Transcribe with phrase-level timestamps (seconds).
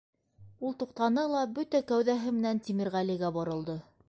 [0.69, 3.79] Ул туҡтаны ла бөтә кәүҙәһе менән Тимерғәлегә боролдо: